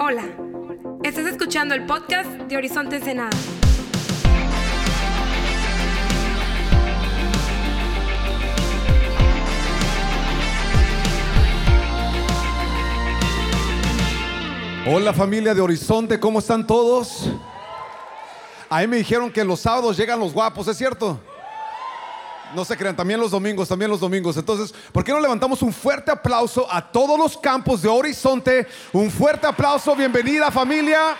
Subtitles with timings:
[0.00, 0.22] Hola,
[1.02, 3.36] estás escuchando el podcast de Horizonte Ensenada.
[14.86, 17.28] Hola familia de Horizonte, ¿cómo están todos?
[18.70, 21.20] A mí me dijeron que los sábados llegan los guapos, ¿es cierto?
[22.54, 24.36] No se crean, también los domingos, también los domingos.
[24.36, 28.66] Entonces, ¿por qué no levantamos un fuerte aplauso a todos los campos de Horizonte?
[28.92, 31.16] Un fuerte aplauso, bienvenida familia.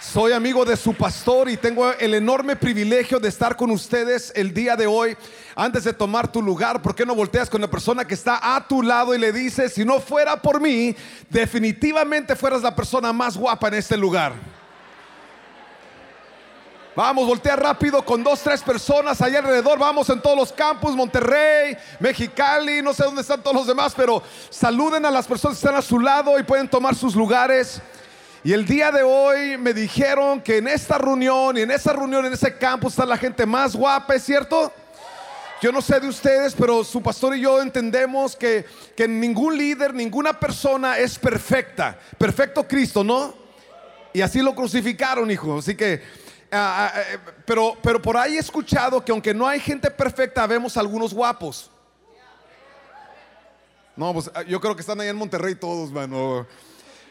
[0.00, 4.54] Soy amigo de su pastor y tengo el enorme privilegio de estar con ustedes el
[4.54, 5.16] día de hoy.
[5.54, 8.66] Antes de tomar tu lugar, ¿por qué no volteas con la persona que está a
[8.66, 10.96] tu lado y le dices, si no fuera por mí,
[11.28, 14.55] definitivamente fueras la persona más guapa en este lugar?
[16.96, 19.78] Vamos, voltea rápido con dos, tres personas allá alrededor.
[19.78, 24.22] Vamos en todos los campus, Monterrey, Mexicali, no sé dónde están todos los demás, pero
[24.48, 27.82] saluden a las personas que están a su lado y pueden tomar sus lugares.
[28.42, 32.24] Y el día de hoy me dijeron que en esta reunión y en esa reunión,
[32.24, 34.72] en ese campus está la gente más guapa, ¿es cierto?
[35.60, 38.64] Yo no sé de ustedes, pero su pastor y yo entendemos que,
[38.96, 41.98] que ningún líder, ninguna persona es perfecta.
[42.16, 43.34] Perfecto Cristo, ¿no?
[44.14, 45.58] Y así lo crucificaron, hijo.
[45.58, 46.00] Así que,
[46.52, 50.46] ah, ah, eh, pero, pero por ahí he escuchado que aunque no hay gente perfecta,
[50.46, 51.70] vemos algunos guapos.
[53.96, 56.46] No, pues ah, yo creo que están ahí en Monterrey todos, mano.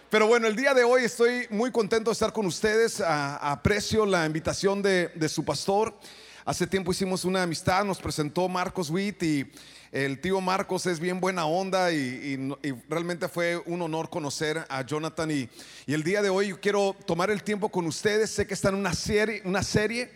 [0.10, 3.02] Pero bueno, el día de hoy estoy muy contento de estar con ustedes.
[3.02, 5.94] Aprecio la invitación de, de su pastor.
[6.48, 9.52] Hace tiempo hicimos una amistad, nos presentó Marcos Witt y
[9.92, 12.54] el tío Marcos es bien buena onda y,
[12.88, 15.32] realmente fue un honor conocer a Jonathan.
[15.32, 15.50] Y,
[15.88, 18.30] el día de hoy quiero tomar el tiempo con ustedes.
[18.30, 20.12] Sé que están en una serie, una serie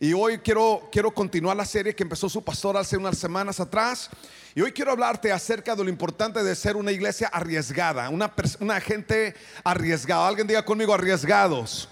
[0.00, 4.08] y hoy quiero, quiero continuar la serie que empezó su pastor hace unas semanas atrás.
[4.54, 8.80] Y hoy quiero hablarte acerca de lo importante de ser una iglesia arriesgada, una, una
[8.80, 10.28] gente arriesgada.
[10.28, 11.90] Alguien diga conmigo arriesgados.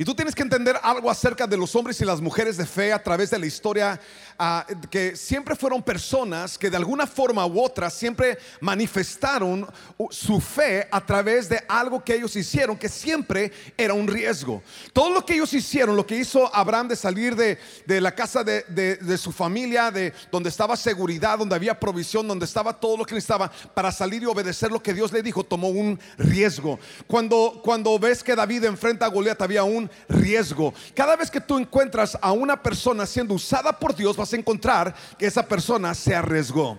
[0.00, 2.92] Y tú tienes que entender algo acerca de los hombres y las mujeres de fe
[2.92, 4.00] a través de la historia,
[4.38, 9.66] ah, que siempre fueron personas que de alguna forma u otra siempre manifestaron
[10.10, 14.62] su fe a través de algo que ellos hicieron, que siempre era un riesgo.
[14.92, 18.44] Todo lo que ellos hicieron, lo que hizo Abraham de salir de, de la casa
[18.44, 22.96] de, de- de su familia, de donde estaba seguridad, donde había provisión, donde estaba todo
[22.96, 26.78] lo que necesitaba para salir y obedecer lo que Dios le dijo, tomó un riesgo.
[27.08, 30.74] Cuando, cuando ves que David enfrenta a Goliat había un riesgo.
[30.94, 34.94] Cada vez que tú encuentras a una persona siendo usada por Dios, vas a encontrar
[35.18, 36.78] que esa persona se arriesgó.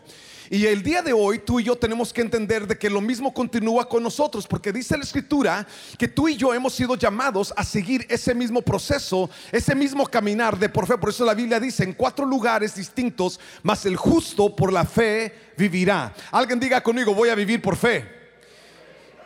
[0.51, 3.31] Y el día de hoy tú y yo tenemos que entender de que lo mismo
[3.31, 7.63] continúa con nosotros, porque dice la escritura que tú y yo hemos sido llamados a
[7.63, 10.97] seguir ese mismo proceso, ese mismo caminar de por fe.
[10.97, 15.51] Por eso la Biblia dice en cuatro lugares distintos, mas el justo por la fe
[15.55, 16.15] vivirá.
[16.31, 18.18] Alguien diga conmigo, voy a vivir por fe.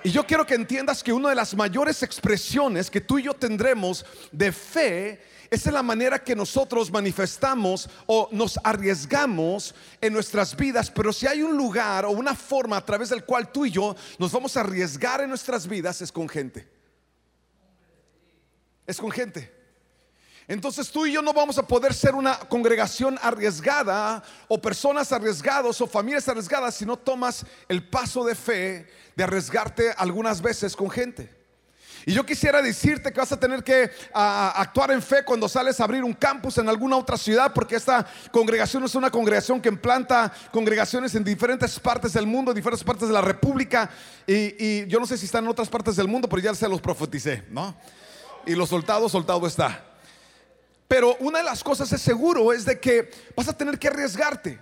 [0.03, 3.33] Y yo quiero que entiendas que una de las mayores expresiones que tú y yo
[3.33, 10.57] tendremos de fe es en la manera que nosotros manifestamos o nos arriesgamos en nuestras
[10.57, 10.91] vidas.
[10.91, 13.95] Pero si hay un lugar o una forma a través del cual tú y yo
[14.19, 16.67] nos vamos a arriesgar en nuestras vidas es con gente.
[18.85, 19.62] Es con gente.
[20.47, 25.79] Entonces tú y yo no vamos a poder ser una congregación arriesgada o personas arriesgados
[25.79, 30.89] o familias arriesgadas si no tomas el paso de fe de arriesgarte algunas veces con
[30.89, 31.43] gente.
[32.05, 35.79] Y yo quisiera decirte que vas a tener que ah, actuar en fe cuando sales
[35.79, 39.69] a abrir un campus en alguna otra ciudad, porque esta congregación es una congregación que
[39.69, 43.89] implanta congregaciones en diferentes partes del mundo, en diferentes partes de la República.
[44.27, 46.81] Y, yo no sé si están en otras partes del mundo, pero ya se los
[46.81, 47.73] profeticé, ¿no?
[48.45, 49.92] Y lo soltado, soltado está.
[50.93, 54.59] Pero una de las cosas es seguro es de que vas a tener que arriesgarte.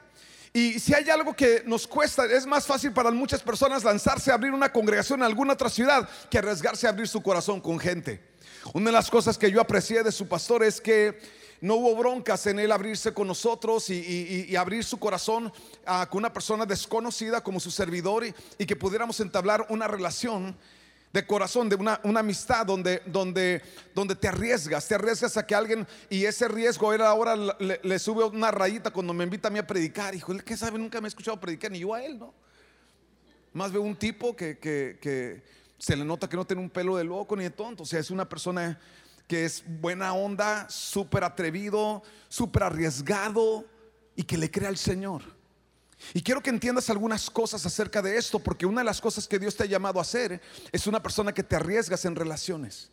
[0.54, 4.36] Y si hay algo que nos cuesta, es más fácil para muchas personas lanzarse a
[4.36, 8.24] abrir una congregación en alguna otra ciudad que arriesgarse a abrir su corazón con gente.
[8.72, 11.20] Una de las cosas que yo aprecié de su pastor es que
[11.60, 15.52] no hubo broncas en él abrirse con nosotros y, abrir su corazón
[15.86, 18.24] ah, con una persona desconocida como su servidor
[18.58, 20.56] y que pudiéramos entablar una relación
[21.14, 23.62] de corazón, de una, una amistad donde, donde,
[23.94, 28.24] donde te arriesgas, te arriesgas a que alguien, y ese riesgo era ahora le, sube
[28.24, 30.16] una rayita cuando me invita a mí a predicar.
[30.16, 32.34] Hijo, él que sabe, nunca me he escuchado predicar, ni yo a él, ¿no?
[33.54, 35.44] Más veo un tipo que, que, que
[35.78, 38.00] se le nota que no tiene un pelo de loco ni de tonto, o sea,
[38.00, 38.80] es una persona
[39.28, 43.66] que es buena onda, súper atrevido, súper arriesgado
[44.16, 45.41] y que le cree al Señor.
[46.14, 49.40] Y quiero que entiendas algunas cosas acerca de esto, porque una de las cosas que
[49.40, 52.90] Dios te ha llamado a hacer es una persona que te arriesgas en relaciones.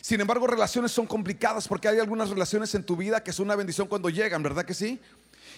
[0.00, 3.56] Sin embargo, relaciones son complicadas porque hay algunas relaciones en tu vida que son una
[3.56, 5.00] bendición cuando llegan, ¿verdad que sí?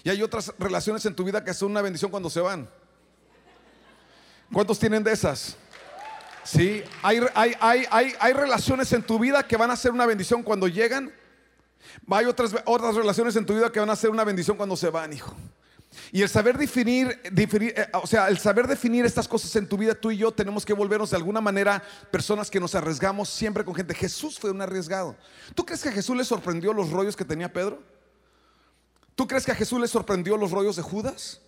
[0.03, 2.69] Y hay otras relaciones en tu vida que son una bendición cuando se van.
[4.53, 5.57] ¿Cuántos tienen de esas?
[6.43, 10.43] Sí, hay, hay, hay, hay, relaciones en tu vida que van a ser una bendición
[10.43, 11.11] cuando llegan.
[12.07, 14.91] Hay otras, otras relaciones en tu vida que van a ser una bendición cuando se
[14.91, 15.35] van, hijo.
[16.11, 19.95] Y el saber definir, eh, o sea, el saber definir estas cosas en tu vida,
[19.95, 23.75] tú y yo tenemos que volvernos de alguna manera personas que nos arriesgamos siempre con
[23.75, 23.93] gente.
[23.93, 25.15] Jesús fue un arriesgado.
[25.53, 27.81] ¿Tú crees que a Jesús le sorprendió los rollos que tenía Pedro?
[29.15, 31.41] ¿Tú crees que a Jesús le sorprendió los rollos de Judas?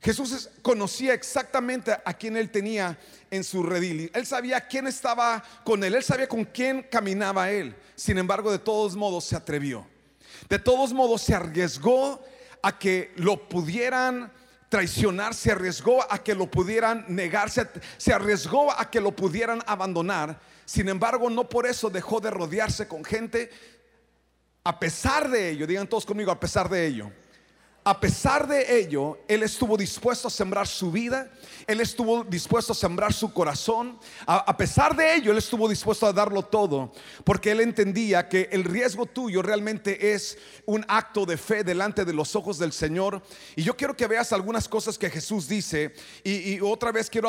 [0.00, 2.98] Jesús conocía exactamente a quién él tenía
[3.30, 4.10] en su redil.
[4.14, 7.74] Él sabía quién estaba con él, él sabía con quién caminaba él.
[7.96, 9.86] Sin embargo, de todos modos se atrevió.
[10.48, 12.22] De todos modos se arriesgó
[12.64, 14.32] a que lo pudieran
[14.70, 20.40] traicionar, se arriesgó a que lo pudieran negar, se, arriesgó a que lo pudieran abandonar.
[20.64, 23.50] Sin embargo, no por eso dejó de rodearse con gente.
[24.64, 27.12] A pesar de ello, digan todos conmigo, a pesar de ello
[27.86, 31.30] a pesar de ello, Él estuvo dispuesto a sembrar su vida,
[31.66, 36.12] Él estuvo dispuesto a sembrar su corazón, a, pesar de ello, Él estuvo dispuesto a
[36.12, 36.92] darlo todo,
[37.24, 42.14] porque Él entendía que el riesgo tuyo realmente es un acto de fe delante de
[42.14, 43.22] los ojos del Señor.
[43.54, 45.92] Y yo quiero que veas algunas cosas que Jesús dice,
[46.22, 47.28] y, otra vez quiero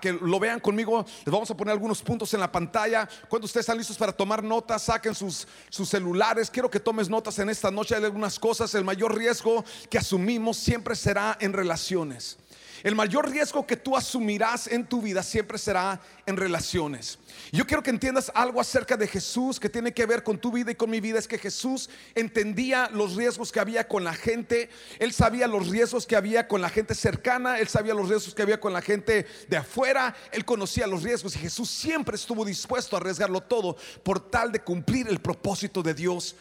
[0.00, 3.06] que lo vean conmigo, les vamos a poner algunos puntos en la pantalla.
[3.28, 7.38] Cuando ustedes están listos para tomar notas, saquen sus, sus celulares, quiero que tomes notas
[7.38, 12.38] en esta noche, hay algunas cosas, el mayor riesgo que asumimos siempre será en relaciones.
[12.82, 17.18] El mayor riesgo que tú asumirás en tu vida siempre será en relaciones.
[17.52, 20.70] Yo quiero que entiendas algo acerca de Jesús que tiene que ver con tu vida
[20.70, 21.18] y con mi vida.
[21.18, 24.70] Es que Jesús entendía los riesgos que había con la gente.
[24.98, 27.58] Él sabía los riesgos que había con la gente cercana.
[27.58, 30.14] Él sabía los riesgos que había con la gente de afuera.
[30.32, 34.60] Él conocía los riesgos y Jesús siempre estuvo dispuesto a arriesgarlo todo por tal de
[34.60, 36.34] cumplir el propósito de Dios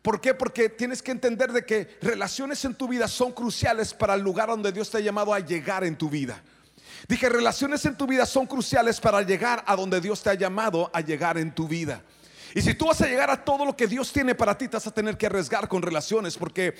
[0.00, 0.32] ¿Por qué?
[0.34, 4.48] Porque tienes que entender de que relaciones en tu vida son cruciales para el lugar
[4.48, 6.42] donde Dios te ha llamado a llegar en tu vida.
[7.08, 10.90] Dije, relaciones en tu vida son cruciales para llegar a donde Dios te ha llamado
[10.92, 12.02] a llegar en tu vida.
[12.54, 14.76] Y si tú vas a llegar a todo lo que Dios tiene para ti, te
[14.76, 16.74] vas a tener que arriesgar con relaciones, porque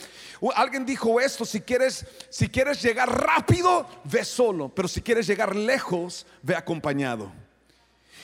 [0.55, 5.57] alguien dijo esto, si quieres si quieres llegar rápido, ve solo, pero si quieres llegar
[5.57, 7.33] lejos, ve acompañado.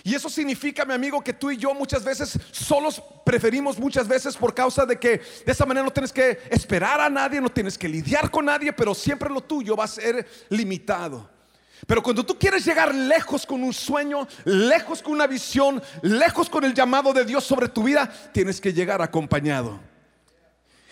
[0.04, 4.36] Y eso significa, mi amigo, que tú y yo muchas veces solos preferimos muchas veces
[4.36, 7.76] por causa de que de esa manera no tienes que esperar a nadie, no tienes
[7.76, 11.28] que lidiar con nadie, pero siempre lo tuyo va a ser limitado.
[11.86, 16.64] Pero cuando tú quieres llegar lejos con un sueño, lejos con una visión, lejos con
[16.64, 19.78] el llamado de Dios sobre tu vida, tienes que llegar acompañado.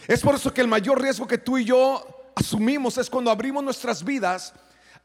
[0.07, 3.65] Es por eso que el mayor riesgo que tú y yo asumimos es cuando abrimos
[3.65, 4.55] nuestras vidas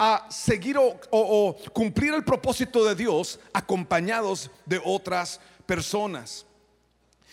[0.03, 6.43] a seguir o, cumplir el propósito de Dios acompañados de otras personas.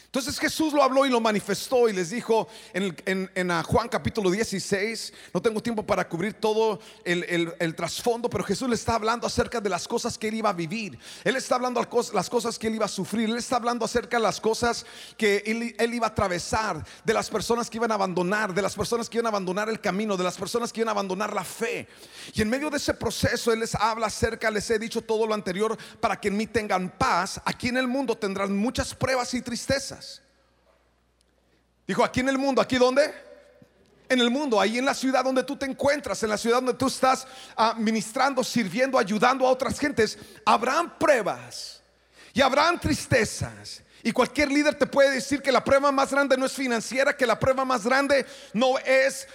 [0.08, 5.43] Entonces Jesús lo habló y lo manifestó y les dijo en, Juan capítulo 16, no
[5.43, 9.87] tengo tiempo para cubrir todo el, trasfondo, pero Jesús le está hablando acerca de las
[9.87, 12.88] cosas que él iba a vivir, él está hablando las cosas que él iba a
[12.88, 14.87] sufrir, él está hablando acerca de las cosas
[15.19, 19.11] que él iba a atravesar, de las personas que iban a abandonar, de las personas
[19.11, 21.87] que iban a abandonar el camino, de las personas que iban a abandonar la fe.
[22.32, 25.34] Y en medio de ese proceso él les habla acerca, les he dicho todo lo
[25.34, 29.43] anterior, para que en mí tengan paz, aquí en el mundo tendrán muchas pruebas y
[29.43, 29.99] tristezas.
[31.88, 33.14] Dijo, aquí en el mundo, ¿aquí dónde?
[34.11, 36.75] En el mundo, ahí en la ciudad donde tú te encuentras, en la ciudad donde
[36.75, 37.26] tú estás
[37.56, 41.83] administrando, sirviendo, ayudando a otras gentes, habrán pruebas
[42.35, 43.83] y habrán tristezas.
[44.02, 47.26] Y cualquier líder te puede decir que la prueba más grande no es financiera, que
[47.26, 49.26] la prueba más grande no es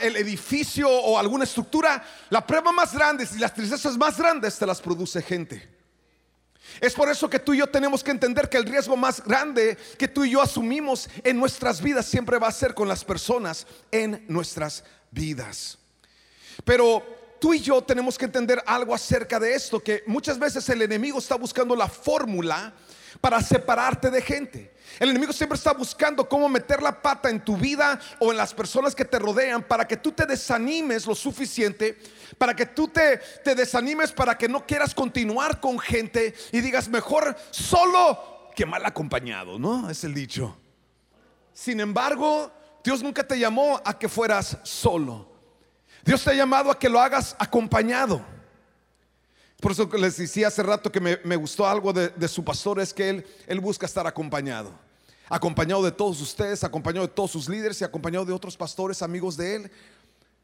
[0.00, 2.02] el edificio o alguna estructura.
[2.30, 5.71] La prueba más grande y las tristezas más grandes te las produce gente.
[6.80, 9.76] Es por eso que tú y yo tenemos que entender que el riesgo más grande
[9.98, 13.66] que tú y yo asumimos en nuestras vidas siempre va a ser con las personas
[13.90, 15.78] en nuestras vidas.
[16.64, 17.02] Pero
[17.40, 21.18] tú y yo tenemos que entender algo acerca de esto, que muchas veces el enemigo
[21.18, 22.72] está buscando la fórmula
[23.20, 24.71] para separarte de gente.
[24.98, 28.52] El enemigo siempre está buscando cómo meter la pata en tu vida o en las
[28.52, 31.98] personas que te rodean para que tú te desanimes lo suficiente,
[32.38, 36.88] para que tú te, te desanimes, para que no quieras continuar con gente y digas
[36.88, 39.88] mejor solo que mal acompañado, ¿no?
[39.90, 40.56] Es el dicho.
[41.52, 42.50] Sin embargo,
[42.84, 45.30] Dios nunca te llamó a que fueras solo.
[46.04, 48.24] Dios te ha llamado a que lo hagas acompañado.
[49.60, 53.08] Por eso les decía hace rato que me, gustó algo de, su pastor, es que
[53.08, 54.72] él, él busca estar acompañado.
[55.34, 59.34] Acompañado de todos ustedes, acompañado de todos sus líderes y acompañado de otros pastores, amigos
[59.34, 59.70] de él,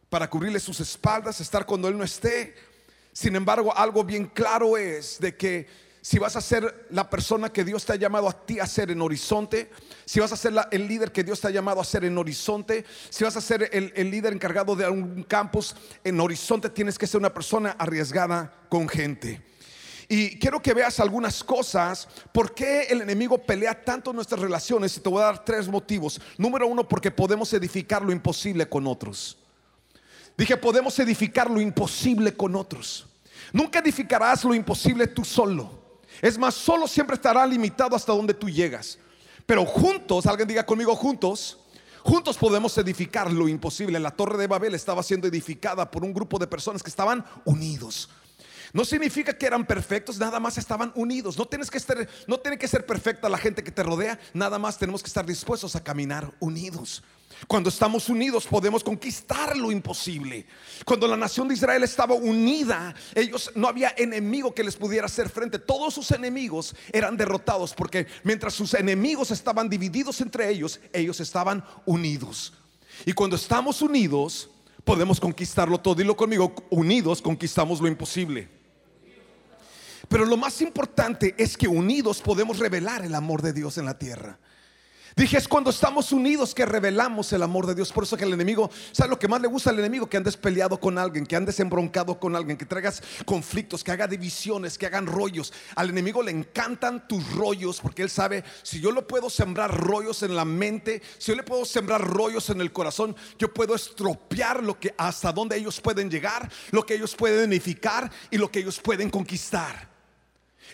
[0.08, 2.54] para cubrirle sus espaldas, estar cuando él no esté.
[3.12, 5.66] Sin embargo, algo bien claro es de que
[6.00, 8.90] si vas a ser la persona que Dios te ha llamado a ti a ser
[8.90, 9.70] en horizonte,
[10.06, 12.86] si vas a ser el líder que Dios te ha llamado a ser en horizonte,
[13.10, 17.06] si vas a ser el, el líder encargado de un campus en horizonte, tienes que
[17.06, 19.42] ser una persona arriesgada con gente.
[20.08, 25.00] Y quiero que veas algunas cosas, por qué el enemigo pelea tanto nuestras relaciones y
[25.00, 26.18] te voy a dar tres motivos.
[26.38, 29.36] Número uno, porque podemos edificar lo imposible con otros.
[30.36, 33.06] Dije, podemos edificar lo imposible con otros.
[33.52, 36.00] Nunca edificarás lo imposible tú solo.
[36.22, 38.98] Es más, solo siempre estará limitado hasta donde tú llegas.
[39.44, 41.58] Pero juntos, alguien diga conmigo juntos,
[42.02, 43.98] juntos podemos edificar lo imposible.
[43.98, 48.08] La torre de Babel estaba siendo edificada por un grupo de personas que estaban unidos.
[48.72, 51.38] No significa que eran perfectos, nada más estaban unidos.
[51.38, 54.58] No tienes que estar, no tiene que ser perfecta la gente que te rodea, nada
[54.58, 57.02] más tenemos que estar dispuestos a caminar unidos.
[57.46, 60.46] Cuando estamos unidos podemos conquistar lo imposible.
[60.84, 65.28] Cuando la nación de Israel estaba unida, ellos no había enemigo que les pudiera hacer
[65.28, 65.58] frente.
[65.58, 71.64] Todos sus enemigos eran derrotados porque mientras sus enemigos estaban divididos entre ellos, ellos estaban
[71.86, 72.54] unidos.
[73.06, 74.50] Y cuando estamos unidos,
[74.84, 75.94] podemos conquistarlo todo.
[75.94, 78.57] Dilo conmigo, unidos conquistamos lo imposible.
[80.08, 83.98] Pero lo más importante es que unidos podemos revelar el amor de Dios en la
[83.98, 84.38] tierra.
[85.18, 87.92] Dije, es cuando estamos unidos que revelamos el amor de Dios.
[87.92, 90.08] Por eso que el enemigo, ¿sabes lo que más le gusta al enemigo?
[90.08, 94.06] Que andes peleado con alguien, que andes embroncado con alguien, que traigas conflictos, que haga
[94.06, 95.52] divisiones, que hagan rollos.
[95.74, 100.22] Al enemigo le encantan tus rollos porque él sabe, si yo le puedo sembrar rollos
[100.22, 104.62] en la mente, si yo le puedo sembrar rollos en el corazón, yo puedo estropear
[104.62, 108.60] lo que hasta donde ellos pueden llegar, lo que ellos pueden edificar y lo que
[108.60, 109.97] ellos pueden conquistar.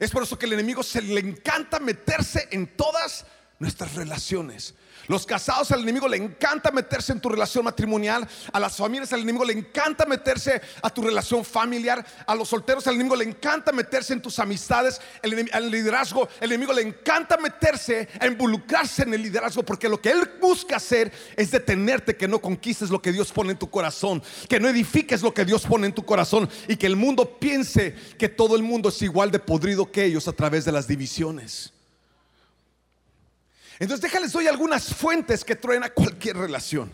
[0.01, 3.27] Es por eso que el enemigo se le encanta meterse en todas
[3.59, 4.75] nuestras relaciones.
[5.07, 9.21] Los casados al enemigo le encanta meterse en tu relación matrimonial, a las familias al
[9.21, 13.71] enemigo le encanta meterse a tu relación familiar, a los solteros al enemigo le encanta
[13.71, 19.15] meterse en tus amistades, el al liderazgo, el enemigo le encanta meterse a involucrarse en
[19.15, 23.13] el liderazgo porque lo que él busca hacer es detenerte que no conquistes lo que
[23.13, 26.49] Dios pone en tu corazón, que no edifiques lo que Dios pone en tu corazón
[26.67, 30.29] y que el mundo piense que todo el mundo es igual de podrido que ellos
[30.29, 31.74] a través de las divisiones.
[33.79, 36.93] Entonces déjales doy algunas fuentes que truena cualquier relación.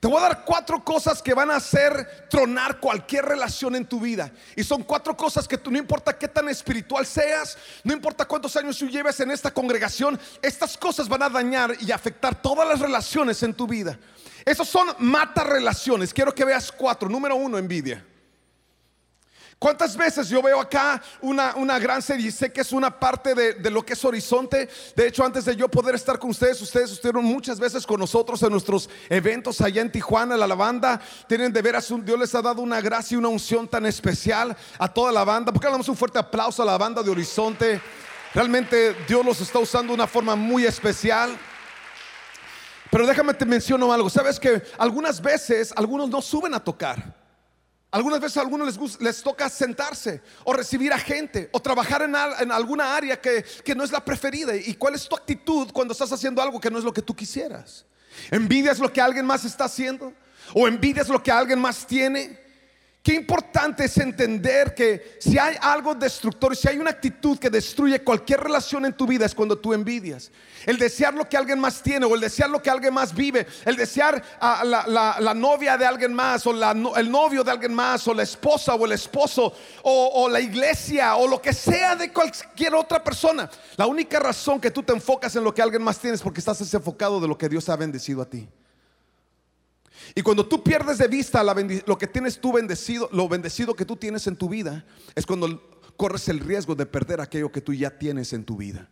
[0.00, 4.00] Te voy a dar cuatro cosas que van a hacer tronar cualquier relación en tu
[4.00, 4.32] vida.
[4.56, 8.56] Y son cuatro cosas que tú, no importa qué tan espiritual seas, no importa cuántos
[8.56, 12.80] años tú lleves en esta congregación, estas cosas van a dañar y afectar todas las
[12.80, 13.98] relaciones en tu vida.
[14.46, 16.14] Esos son mata relaciones.
[16.14, 17.06] Quiero que veas cuatro.
[17.10, 18.02] Número uno, envidia.
[19.60, 23.52] ¿Cuántas veces yo veo acá una, una gran serie sé que es una parte de,
[23.52, 24.70] de lo que es Horizonte?
[24.96, 28.42] De hecho, antes de yo poder estar con ustedes, ustedes estuvieron muchas veces con nosotros
[28.42, 30.98] en nuestros eventos allá en Tijuana, la banda.
[31.28, 34.56] Tienen de veras, un, Dios les ha dado una gracia y una unción tan especial
[34.78, 35.52] a toda la banda.
[35.52, 37.82] ¿Por qué le damos un fuerte aplauso a la banda de Horizonte?
[38.32, 41.36] Realmente Dios los está usando de una forma muy especial.
[42.90, 44.08] Pero déjame te menciono algo.
[44.08, 47.19] Sabes que algunas veces algunos no suben a tocar.
[47.92, 52.40] Algunas veces a algunos les, toca sentarse o recibir a gente o trabajar en, al-
[52.40, 54.54] en alguna área que no es la preferida.
[54.54, 57.16] ¿Y cuál es tu actitud cuando estás haciendo algo que no es lo que tú
[57.16, 57.84] quisieras?
[58.30, 60.12] ¿Envidias lo que alguien más está haciendo?
[60.54, 62.38] ¿O envidias lo que alguien más tiene?
[63.02, 68.04] Qué importante es entender que si hay algo destructor, si hay una actitud que destruye
[68.04, 70.30] cualquier relación en tu vida es cuando tú envidias.
[70.66, 73.46] El desear lo que alguien más tiene o el desear lo que alguien más vive,
[73.64, 78.12] el desear la, novia de alguien más o la el novio de alguien más o
[78.12, 82.74] la esposa o el esposo o, o la iglesia o lo que sea de cualquier
[82.74, 83.48] otra persona.
[83.78, 86.40] La única razón que tú te enfocas en lo que alguien más tiene es porque
[86.40, 88.46] estás desenfocado de lo que Dios ha bendecido a ti.
[90.14, 93.96] Y cuando tú pierdes de vista lo que tienes tú bendecido, lo bendecido que tú
[93.96, 97.90] tienes en tu vida, es cuando corres el riesgo de perder aquello que tú ya
[97.90, 98.88] tienes en tu vida.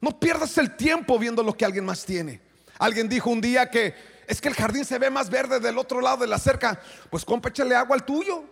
[0.00, 2.40] No pierdas el tiempo viendo lo que alguien más tiene.
[2.78, 3.94] Alguien dijo un día que
[4.26, 6.80] es que el jardín se ve más verde del otro lado de la cerca.
[7.10, 8.44] Pues compa, échale agua al tuyo.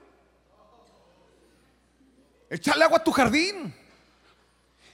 [2.48, 3.74] Échale agua a tu jardín.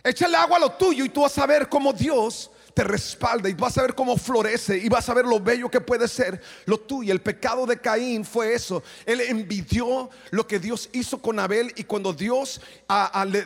[0.02, 3.54] Échale agua a lo tuyo y tú vas a ver cómo Dios te respalda y
[3.54, 6.78] vas a ver cómo florece y vas a ver lo bello que puede ser lo
[6.78, 7.10] tuyo.
[7.10, 8.82] El pecado de Caín fue eso.
[9.06, 12.60] Él envidió lo que Dios hizo con Abel y cuando Dios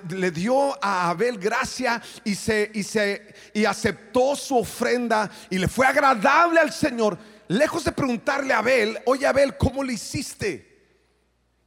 [0.09, 5.69] le dio a Abel gracia y se, y se y aceptó su ofrenda y le
[5.69, 10.70] fue agradable al Señor, lejos de preguntarle a Abel, oye Abel, ¿cómo le hiciste?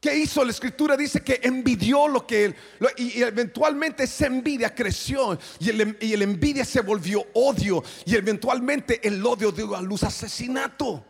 [0.04, 0.44] ¿Qué hizo?
[0.44, 2.56] La escritura dice que envidió lo que él,
[2.98, 9.00] y, eventualmente esa envidia creció y el, y el envidia se volvió odio y eventualmente
[9.08, 11.06] el odio dio a luz asesinato.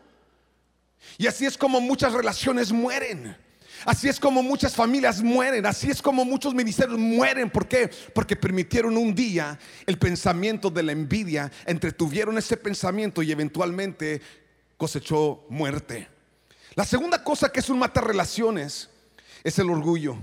[1.18, 3.36] Y así es como muchas relaciones mueren.
[3.84, 7.50] Así es como muchas familias mueren, así es como muchos ministerios mueren.
[7.50, 7.90] ¿Por qué?
[8.14, 14.22] Porque permitieron un día el pensamiento de la envidia, entretuvieron ese pensamiento y eventualmente
[14.76, 16.13] cosechó muerte.
[16.74, 18.88] La segunda cosa que es un mata relaciones
[19.44, 20.16] es el orgullo.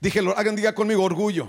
[0.00, 1.48] Dije, hagan diga conmigo, orgullo.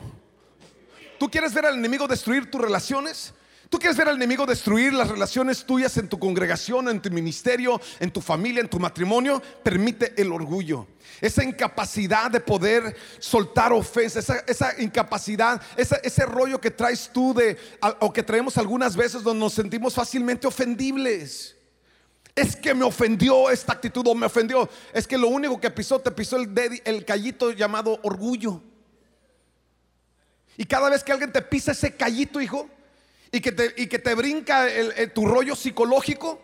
[1.17, 3.33] ¿Tú quieres ver al enemigo destruir tus relaciones?
[3.69, 7.81] ¿Tú quieres ver al enemigo destruir las relaciones tuyas en tu congregación, en tu ministerio,
[7.99, 9.41] en tu familia, en tu matrimonio?
[9.63, 10.87] Permite el orgullo.
[11.19, 17.57] Esa incapacidad de poder soltar ofensas, esa, incapacidad, ese rollo que traes tú de,
[17.99, 21.55] o que traemos algunas veces donde nos sentimos fácilmente ofendibles.
[22.35, 24.69] Es que me ofendió esta actitud o me ofendió.
[24.93, 28.61] Es que lo único que pisó, te pisó el, el callito llamado orgullo.
[30.57, 32.69] Y cada vez que alguien te pisa ese callito, hijo,
[33.31, 34.67] y que te, y que te brinca
[35.13, 36.41] tu rollo psicológico,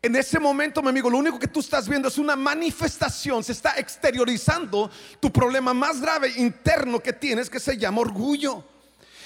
[0.00, 3.52] en ese momento, mi amigo, lo único que tú estás viendo es una manifestación, se
[3.52, 8.64] está exteriorizando tu problema más grave interno que tienes, que se llama orgullo.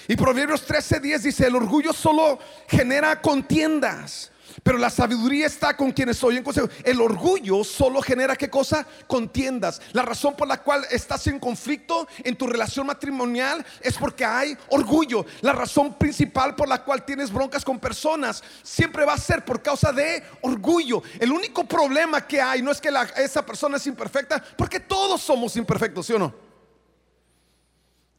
[0.08, 4.31] Y Proverbios 13:10 dice, el orgullo solo genera contiendas.
[4.62, 6.68] Pero la sabiduría está con quienes oyen consejo.
[6.84, 8.86] El orgullo solo genera qué cosa?
[9.06, 9.80] Contiendas.
[9.92, 14.56] La razón por la cual estás en conflicto en tu relación matrimonial es porque hay
[14.68, 15.24] orgullo.
[15.40, 19.62] La razón principal por la cual tienes broncas con personas siempre va a ser por
[19.62, 21.02] causa de orgullo.
[21.18, 25.56] El único problema que hay no es que esa persona es imperfecta, porque todos somos
[25.56, 26.34] imperfectos, ¿sí o no?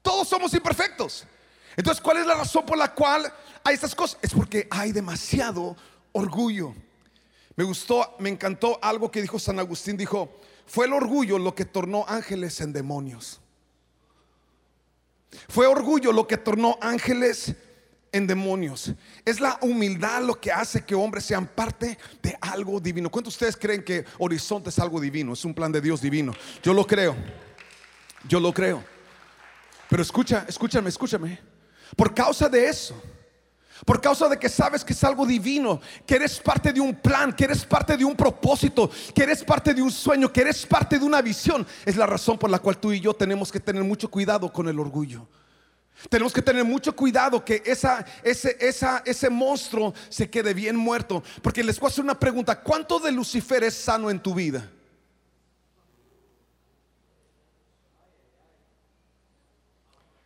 [0.02, 1.26] Todos somos imperfectos.
[1.76, 3.32] Entonces, ¿cuál es la razón por la cual
[3.64, 4.20] hay estas cosas?
[4.22, 5.93] Es porque hay demasiado orgullo.
[7.56, 9.98] Me gustó, me encantó algo que dijo San Agustín.
[9.98, 13.40] Dijo, fue el orgullo lo que tornó ángeles en demonios.
[15.50, 17.56] Fue orgullo lo que tornó ángeles
[18.12, 18.94] en demonios.
[19.26, 23.10] Es la humildad lo que hace que hombres sean parte de algo divino.
[23.10, 25.34] ¿Cuántos de ustedes creen que Horizonte es algo divino?
[25.34, 26.34] Es un plan de Dios divino.
[26.62, 27.16] Yo lo creo.
[28.28, 28.84] Yo lo creo.
[29.90, 31.40] Pero escucha, escúchame, escúchame.
[31.96, 33.02] Por causa de eso,
[33.86, 37.34] por causa de que sabes que es algo divino, que eres parte de un plan,
[37.34, 40.98] que eres parte de un propósito, que eres parte de un sueño, que eres parte
[40.98, 41.66] de una visión.
[41.86, 44.68] Es la razón por la cual tú y yo tenemos que tener mucho cuidado con
[44.70, 45.28] el orgullo.
[46.10, 48.58] Tenemos que tener mucho cuidado que ese,
[49.06, 51.24] ese monstruo se quede bien muerto.
[51.42, 52.60] Porque les voy a hacer una pregunta.
[52.62, 54.70] ¿Cuánto de Lucifer es sano en tu vida?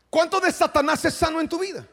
[0.09, 1.85] ¿Cuánto de Satanás es sano en tu vida?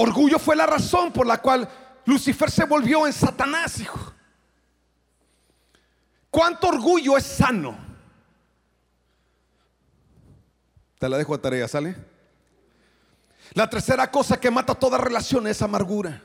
[0.00, 1.68] Orgullo fue la razón por la cual
[2.04, 4.14] Lucifer se volvió en Satanás, hijo.
[6.30, 7.76] ¿Cuánto orgullo es sano?
[11.00, 11.96] Te la dejo a tarea, ¿sale?
[13.54, 16.22] La tercera cosa que mata toda relación es amargura.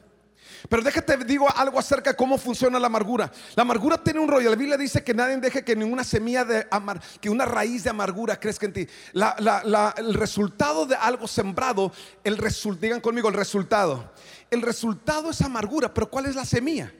[0.69, 3.31] Pero déjate, digo algo acerca de cómo funciona la amargura.
[3.55, 4.49] La amargura tiene un rollo.
[4.49, 7.89] La Biblia dice que nadie deje que ninguna semilla de amar, que una raíz de
[7.89, 8.87] amargura crezca en ti.
[9.13, 11.91] el resultado de algo sembrado,
[12.23, 14.13] el resultado, digan conmigo el resultado.
[14.49, 16.93] El resultado es amargura, pero ¿cuál es la semilla?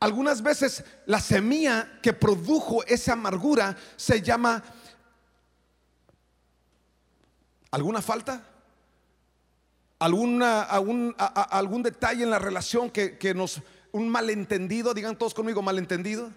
[0.00, 4.62] Algunas veces la semilla que produjo esa amargura se llama
[7.70, 8.42] ¿Alguna falta?
[9.98, 13.60] Alguna, algún, algún detalle en la relación que, nos,
[13.92, 16.30] un malentendido, digan todos conmigo, malentendido.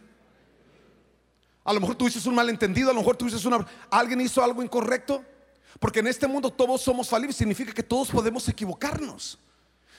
[1.63, 4.43] A lo mejor tú dices un malentendido, a lo mejor tú dices una, alguien hizo
[4.43, 5.24] algo incorrecto,
[5.80, 9.38] porque en este mundo todos somos falibles, significa que todos podemos equivocarnos.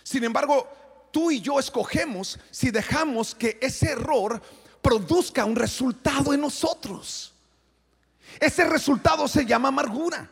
[0.03, 0.69] Sin embargo,
[1.13, 4.43] tú y yo escogemos si dejamos que ese error
[4.81, 7.33] produzca un resultado en nosotros.
[8.41, 10.29] Ese resultado se llama amargura.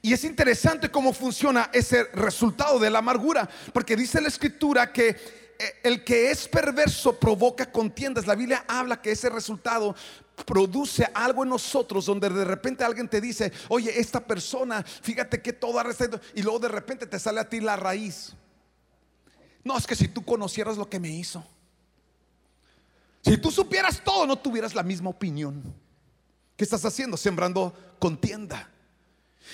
[0.00, 5.08] Y es interesante cómo funciona ese resultado de la amargura, porque dice la escritura que
[5.58, 8.26] eh, el que es perverso provoca contiendas.
[8.26, 9.94] La Biblia habla que ese resultado
[10.46, 15.52] produce algo en nosotros donde de repente alguien te dice, oye, esta persona, fíjate que
[15.52, 18.32] todo respeto, y luego de repente te sale a ti la raíz.
[19.62, 21.44] No, es que si tú conocieras lo que me hizo,
[23.24, 25.62] si tú supieras todo, no tuvieras la misma opinión.
[26.56, 27.16] ¿Qué estás haciendo?
[27.16, 28.68] Sembrando contienda.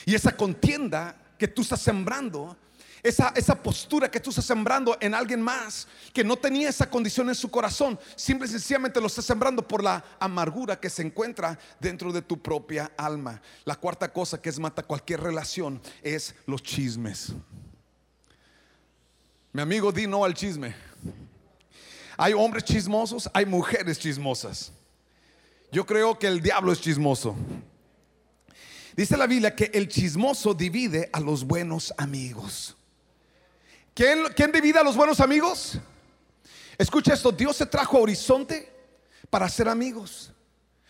[0.07, 2.57] Y esa contienda que tú estás sembrando,
[3.03, 7.29] esa, esa, postura que tú estás sembrando en alguien más que no tenía esa condición
[7.29, 11.59] en su corazón, simple y sencillamente lo estás sembrando por la amargura que se encuentra
[11.79, 13.41] dentro de tu propia alma.
[13.65, 17.33] La cuarta cosa que es mata cualquier relación es los chismes.
[19.53, 20.75] Mi amigo, di no al chisme.
[22.17, 24.73] Hay hombres chismosos, hay mujeres chismosas.
[25.71, 27.37] Yo creo que el diablo es chismoso.
[28.99, 32.77] Dice la Biblia que el chismoso divide a los buenos amigos.
[33.95, 35.79] ¿Quién, divide a los buenos amigos?
[36.77, 38.69] Escucha esto, Dios se trajo a Horizonte
[39.31, 40.33] para ser amigos.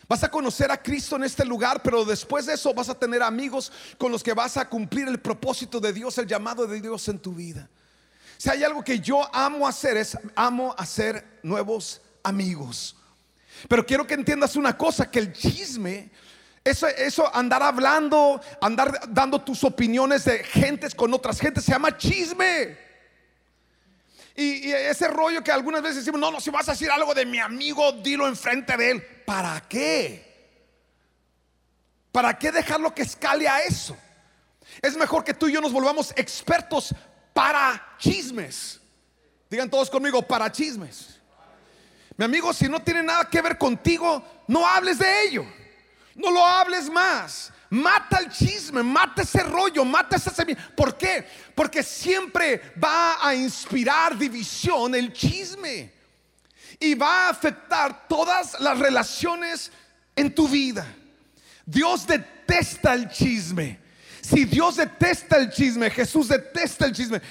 [0.08, 3.22] Vas a conocer a Cristo en este lugar, pero después de eso vas a tener
[3.22, 7.06] amigos con los que vas a cumplir el propósito de Dios, el llamado de Dios
[7.08, 7.68] en tu vida.
[8.38, 12.96] Si hay algo que yo amo hacer es amo hacer nuevos amigos.
[13.68, 16.10] Pero quiero que entiendas una cosa, que el chisme,
[16.70, 21.96] eso, eso andar hablando, andar dando tus opiniones de gentes con otras gentes, se llama
[21.96, 22.76] chisme.
[24.34, 27.14] Y, y, ese rollo que algunas veces decimos, no, no, si vas a decir algo
[27.14, 29.02] de mi amigo, dilo enfrente de él.
[29.24, 30.28] ¿Para qué?
[32.12, 33.96] ¿Para qué dejarlo que escale a eso?
[34.82, 36.94] Es mejor que tú y yo nos volvamos expertos
[37.32, 38.80] para chismes.
[39.50, 41.18] Digan todos conmigo, para chismes.
[42.16, 45.46] Mi amigo, si no tiene nada que ver contigo, no hables de ello.
[46.18, 47.52] No lo hables más.
[47.70, 50.72] Mata el chisme, mata ese rollo, mata esa semilla.
[50.76, 51.26] ¿Por qué?
[51.54, 55.92] Porque siempre va a inspirar división el chisme.
[56.80, 59.70] Y va a afectar todas las relaciones
[60.16, 60.86] en tu vida.
[61.64, 63.78] Dios detesta el chisme.
[64.20, 67.22] Si Dios detesta el chisme, Jesús detesta el chisme,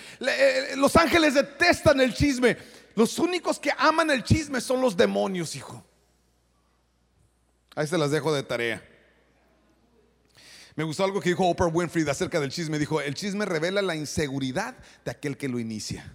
[0.78, 2.58] los ángeles detestan el chisme.
[2.96, 5.84] Los únicos que aman el chisme son los demonios, hijo.
[7.78, 8.84] Ahí se las dejo de tarea.
[10.76, 12.80] Me gustó algo que dijo Oprah Winfrey acerca del chisme.
[12.80, 16.12] Dijo, el chisme revela la inseguridad de aquel que lo inicia.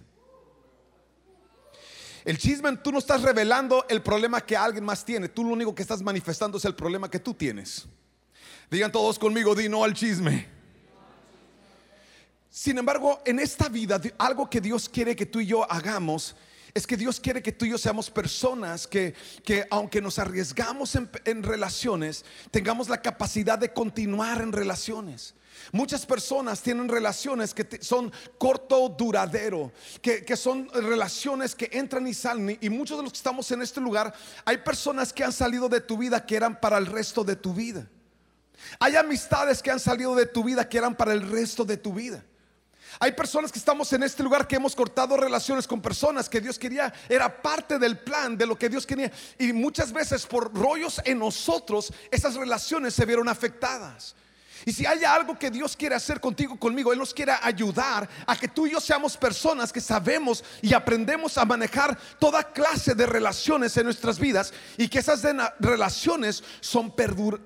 [2.25, 5.29] El chisme, tú no estás revelando el problema que alguien más tiene.
[5.29, 7.85] Tú lo único que estás manifestando es el problema que tú tienes.
[8.69, 10.45] Digan todos conmigo, di no al chisme.
[12.49, 16.35] Sin embargo, en esta vida, algo que Dios quiere que tú y yo hagamos
[16.73, 20.95] es que Dios quiere que tú y yo seamos personas que, que aunque nos arriesgamos
[20.95, 25.35] en, relaciones, tengamos la capacidad de continuar en relaciones.
[25.71, 32.13] Muchas personas tienen relaciones que son corto duradero, que, que, son relaciones que entran y
[32.15, 32.57] salen.
[32.59, 34.11] Y muchos de los que estamos en este lugar,
[34.43, 37.53] hay personas que han salido de tu vida que eran para el resto de tu
[37.53, 37.87] vida.
[38.79, 41.93] Hay amistades que han salido de tu vida que eran para el resto de tu
[41.93, 42.23] vida.
[42.99, 46.59] Hay personas que estamos en este lugar que hemos cortado relaciones con personas que Dios
[46.59, 49.11] quería, era parte del plan de lo que Dios quería.
[49.39, 54.15] Y muchas veces por rollos en nosotros, esas relaciones se vieron afectadas.
[54.65, 58.35] Y si hay algo que Dios quiere hacer contigo, conmigo, Él nos quiere ayudar a
[58.35, 63.05] que tú y yo seamos personas que sabemos y aprendemos a manejar toda clase de
[63.05, 65.23] relaciones en nuestras vidas y que esas
[65.59, 66.93] relaciones son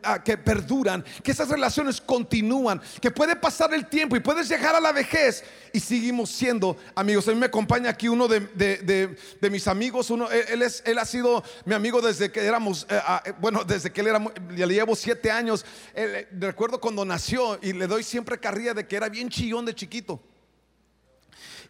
[0.03, 4.75] ah, que perduran, que esas relaciones continúan, que puede pasar el tiempo y puedes llegar
[4.75, 7.27] a la vejez y seguimos siendo amigos.
[7.27, 9.17] A mí me acompaña aquí uno de,
[9.49, 13.21] mis amigos, uno, él, es, él ha sido mi amigo desde que éramos, eh, ah,
[13.25, 14.21] eh, bueno, desde que él era,
[14.55, 15.65] ya le llevo siete años.
[15.93, 19.73] Eh, recuerdo cuando nació y le doy siempre carrilla de que era bien chillón de
[19.73, 20.21] chiquito.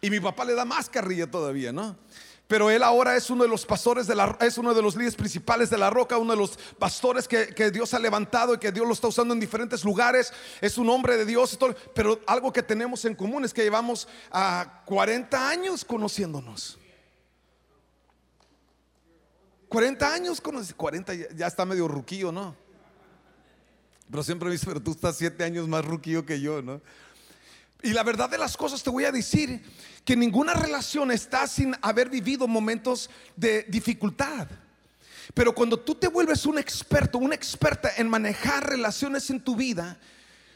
[0.00, 1.96] Y mi papá le da más carrilla todavía, ¿no?
[2.48, 5.16] Pero él ahora es uno de los pastores de la es uno de los líderes
[5.16, 8.86] principales de la roca, uno de los pastores que, Dios ha levantado y que Dios
[8.86, 10.32] lo está usando en diferentes lugares.
[10.62, 11.58] Es un hombre de Dios,
[11.94, 16.78] pero algo que tenemos en común es que llevamos a 40 años conociéndonos.
[19.68, 22.56] 40 años conociendo, 40 ya está medio ruquillo, ¿no?
[24.10, 26.80] Pero siempre me dice, pero tú estás siete años más ruquillo que yo, ¿no?
[27.82, 29.62] Y la verdad de las cosas te voy a decir
[30.04, 34.48] que ninguna relación está sin haber vivido momentos de dificultad.
[35.34, 39.98] Pero cuando tú te vuelves un experto, una experta en manejar relaciones en tu vida,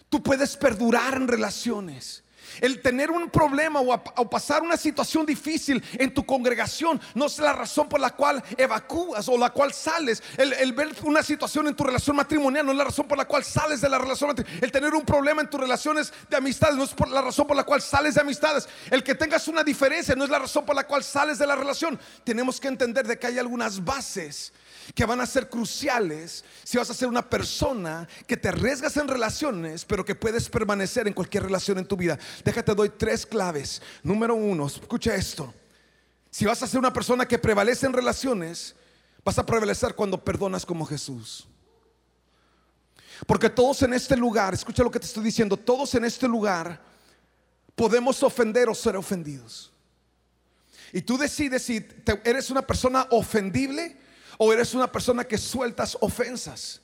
[0.09, 2.22] tú puedes perdurar en relaciones.
[2.61, 7.53] El tener un problema o, pasar una situación difícil en tu congregación no es la
[7.53, 10.23] razón por la cual evacúas o la cual sales.
[10.37, 13.45] El, ver una situación en tu relación matrimonial no es la razón por la cual
[13.45, 14.35] sales de la relación.
[14.61, 17.65] El tener un problema en tus relaciones de amistades no es la razón por la
[17.65, 18.69] cual sales de amistades.
[18.91, 21.57] El que tengas una diferencia no es la razón por la cual sales de la
[21.57, 21.99] relación.
[22.25, 24.53] Tenemos que entender de que hay algunas bases
[24.95, 29.09] que van a ser cruciales si vas a ser una persona que te arriesgas en
[29.09, 32.19] relaciones, pero que puedes permanecer en cualquier relación en tu vida.
[32.45, 33.81] Déjate, doy tres claves.
[34.03, 35.53] Número uno, escucha esto.
[36.31, 38.75] Si vas a ser una persona que prevalece en relaciones,
[39.25, 41.47] vas a prevalecer cuando perdonas como Jesús.
[43.27, 46.83] Porque todos en este lugar, escucha lo que te estoy diciendo, todos en este lugar
[47.75, 49.73] podemos ofender o ser ofendidos.
[50.93, 51.87] Y tú decides si
[52.25, 53.97] eres una persona ofendible
[54.39, 56.81] o eres una persona que sueltas ofensas.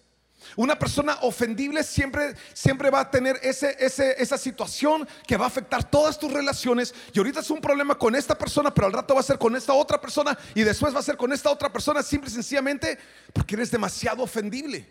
[0.57, 5.89] Una persona ofendible siempre, siempre va a tener ese, esa situación que va a afectar
[5.89, 6.95] todas tus relaciones.
[7.13, 9.55] Y ahorita es un problema con esta persona, pero al rato va a ser con
[9.57, 12.99] esta otra persona y después va a ser con esta otra persona, simple y sencillamente
[13.33, 14.89] porque eres demasiado ofendible.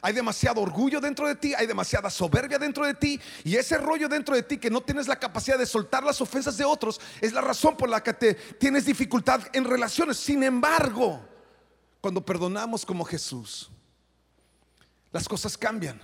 [0.00, 4.08] Hay demasiado orgullo dentro de ti, hay demasiada soberbia dentro de ti y ese rollo
[4.08, 7.32] dentro de ti que no tienes la capacidad de soltar las ofensas de otros es
[7.32, 10.16] la razón por la que te tienes dificultad en relaciones.
[10.16, 11.27] Sin embargo,
[12.00, 13.70] cuando perdonamos como Jesús,
[15.10, 16.00] las cosas cambian.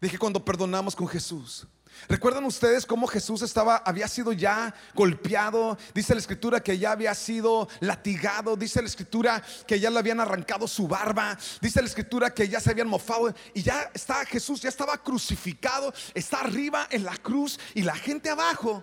[0.00, 1.66] Dije cuando perdonamos con Jesús.
[2.08, 5.76] ¿Recuerdan ustedes cómo Jesús estaba, había sido ya golpeado?
[5.94, 8.56] Dice la escritura que ya había sido latigado.
[8.56, 11.36] Dice la escritura que ya le habían arrancado su barba.
[11.60, 13.34] Dice la escritura que ya se habían mofado.
[13.54, 15.92] Y ya está Jesús, ya estaba crucificado.
[16.14, 18.82] Está arriba en la cruz y la gente abajo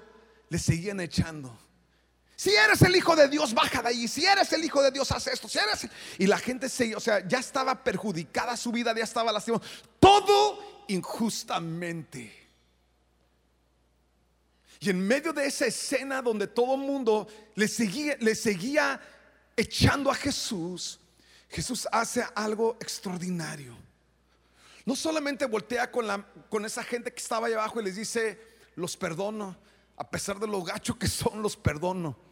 [0.49, 1.57] le seguían echando.
[2.37, 4.07] Si eres el hijo de Dios, baja de ahí.
[4.07, 5.49] Si eres el hijo de Dios, haz esto.
[5.49, 5.87] Si eres
[6.19, 9.65] y la gente se, o sea, ya estaba perjudicada su vida, ya estaba lastimada.
[9.99, 12.31] Todo injustamente.
[14.79, 19.01] Y en medio de esa escena donde todo el mundo le seguía, le seguía
[19.55, 20.99] echando a Jesús,
[21.49, 23.75] Jesús hace algo extraordinario.
[24.85, 28.39] No solamente voltea con, la, con esa gente que estaba ahí abajo y les dice,
[28.75, 29.57] los perdono,
[29.97, 32.26] a pesar de lo gacho que son, los perdono.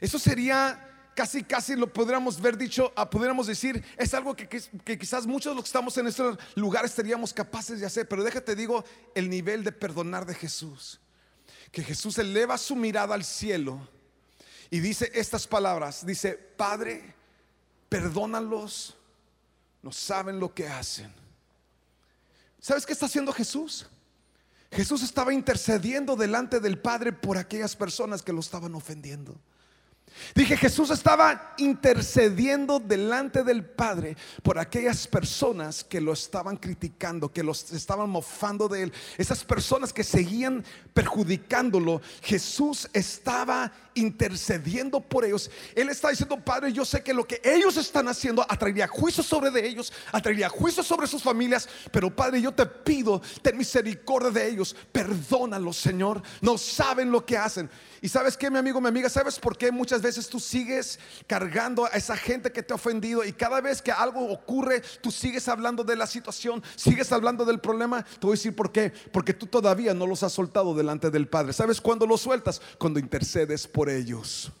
[0.00, 4.98] Eso sería casi, casi lo podríamos ver dicho, ah, podríamos decir, es algo que, que,
[4.98, 6.22] quizás muchos de los que estamos en este
[6.54, 11.00] lugar estaríamos capaces de hacer, pero déjate digo el nivel de perdonar de Jesús
[11.70, 13.88] que Jesús eleva su mirada al cielo
[14.70, 17.14] y dice estas palabras, dice, Padre,
[17.88, 18.96] perdónalos,
[19.82, 21.12] no saben lo que hacen.
[22.60, 23.86] ¿Sabes qué está haciendo Jesús?
[24.70, 29.40] Jesús estaba intercediendo delante del Padre por aquellas personas que lo estaban ofendiendo.
[30.34, 37.42] Dije, Jesús estaba intercediendo delante del Padre por aquellas personas que lo estaban criticando, que
[37.42, 42.00] los estaban mofando de él, esas personas que seguían perjudicándolo.
[42.22, 45.50] Jesús estaba intercediendo por ellos.
[45.74, 49.50] Él está diciendo, Padre, yo sé que lo que ellos están haciendo atraería juicio sobre
[49.50, 54.48] de ellos, atraería juicio sobre sus familias, pero Padre, yo te pido, ten misericordia de
[54.48, 56.22] ellos, perdónalos, Señor.
[56.40, 57.70] No saben lo que hacen.
[58.02, 61.86] Y sabes que, mi amigo, mi amiga, ¿sabes por qué muchas veces tú sigues cargando
[61.86, 65.48] a esa gente que te ha ofendido y cada vez que algo ocurre, tú sigues
[65.48, 68.02] hablando de la situación, sigues hablando del problema?
[68.02, 68.92] Te voy a decir por qué.
[69.12, 71.52] Porque tú todavía no los has soltado delante del Padre.
[71.52, 72.60] ¿Sabes cuándo los sueltas?
[72.78, 74.52] Cuando intercedes por ellos.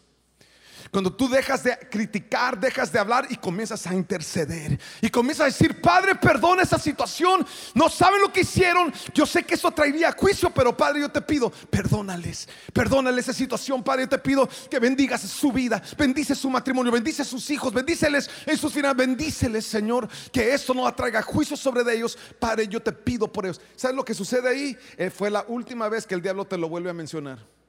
[0.90, 4.78] Cuando tú dejas de criticar, dejas de hablar y comienzas a interceder.
[5.00, 7.46] Y comienzas a decir, Padre, perdona esa situación.
[7.74, 8.92] No saben lo que hicieron.
[9.14, 12.48] Yo sé que eso traería juicio, pero Padre, yo te pido, perdónales.
[12.72, 14.02] Perdónales esa situación, Padre.
[14.02, 15.80] Yo te pido que bendigas su vida.
[15.96, 16.90] Bendice su matrimonio.
[16.90, 17.72] Bendice sus hijos.
[17.72, 18.96] Bendíceles en sus finales.
[18.96, 20.08] Bendíceles, Señor.
[20.32, 22.18] Que esto no atraiga juicio sobre ellos.
[22.40, 23.60] Padre, yo te pido por ellos.
[23.76, 24.76] ¿Sabes lo que sucede ahí?
[24.96, 27.59] Eh, fue la última vez que el diablo te lo vuelve a mencionar.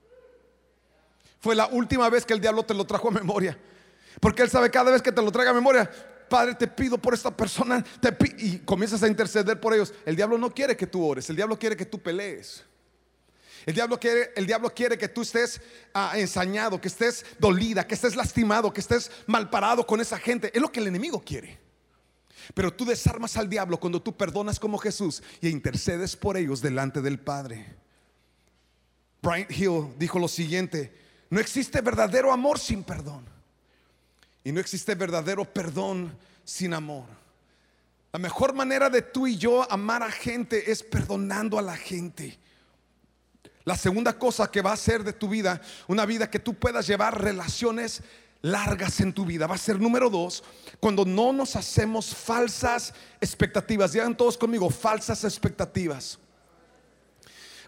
[1.41, 3.57] Fue la última vez que el diablo te lo trajo a memoria.
[4.19, 5.89] Porque él sabe cada vez que te lo traiga a memoria,
[6.29, 7.83] Padre, te pido por esta persona,
[8.37, 9.93] y comienzas a interceder por ellos.
[10.05, 12.63] El diablo no quiere que tú ores, el diablo quiere que tú pelees.
[13.65, 15.61] El diablo quiere, el diablo quiere que tú estés
[15.93, 20.51] ah, ensañado, que estés dolida, que estés lastimado, que estés mal parado con esa gente.
[20.53, 21.59] Es lo que el enemigo quiere.
[22.53, 27.01] Pero tú desarmas al diablo cuando tú perdonas como Jesús y intercedes por ellos delante
[27.01, 27.75] del Padre.
[29.21, 31.00] Brian Hill dijo lo siguiente,
[31.31, 33.25] no existe verdadero amor sin perdón.
[34.43, 36.13] Y no existe verdadero perdón
[36.43, 37.05] sin amor.
[38.11, 42.37] La mejor manera de tú y yo amar a gente es perdonando a la gente.
[43.63, 46.85] La segunda cosa que va a ser de tu vida, una vida que tú puedas
[46.85, 48.03] llevar relaciones
[48.41, 50.43] largas en tu vida, va a ser número dos,
[50.81, 53.93] cuando no nos hacemos falsas expectativas.
[53.93, 56.19] Digan todos conmigo, falsas expectativas.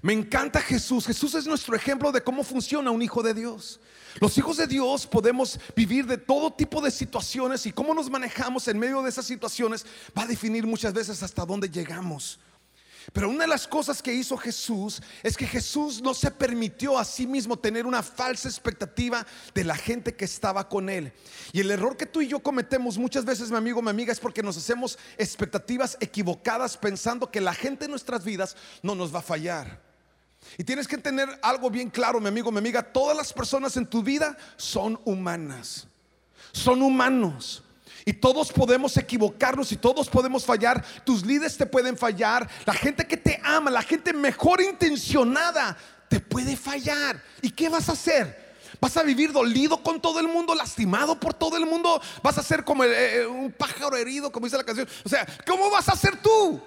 [0.03, 1.07] Me encanta Jesús.
[1.07, 3.79] Jesús es nuestro ejemplo de cómo funciona un hijo de Dios.
[4.19, 8.67] Los hijos de Dios podemos vivir de todo tipo de situaciones y cómo nos manejamos
[8.67, 9.85] en medio de esas situaciones
[10.15, 12.37] va a definir muchas veces hasta dónde llegamos.
[13.13, 17.05] Pero una de las cosas que hizo Jesús es que Jesús no se permitió a
[17.05, 21.13] sí mismo tener una falsa expectativa de la gente que estaba con él.
[21.53, 24.19] Y el error que tú y yo cometemos muchas veces, mi amigo, mi amiga, es
[24.19, 29.19] porque nos hacemos expectativas equivocadas pensando que la gente en nuestras vidas no nos va
[29.19, 29.92] a fallar.
[30.57, 32.83] Y tienes que tener algo bien claro, mi amigo, mi amiga.
[32.83, 35.87] Todas las personas en tu vida son humanas.
[36.51, 37.63] Son humanos.
[38.05, 40.83] Y todos podemos equivocarnos y todos podemos fallar.
[41.05, 42.49] Tus líderes te pueden fallar.
[42.65, 45.77] La gente que te ama, la gente mejor intencionada,
[46.09, 47.21] te puede fallar.
[47.41, 48.43] ¿Y qué vas a hacer?
[48.79, 52.01] ¿Vas a vivir dolido con todo el mundo, lastimado por todo el mundo?
[52.21, 54.87] ¿Vas a ser como eh, eh, un pájaro herido, como dice la canción?
[55.05, 56.61] O sea, ¿cómo vas a ser tú?